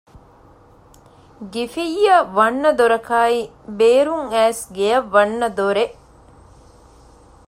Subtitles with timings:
[1.53, 3.39] ގިފިއްޔަށް ވަންނަ ދޮރަކާއި
[3.77, 5.95] ބޭރުން އައިސް ގެއަށް ވަންނަ ދޮރެއް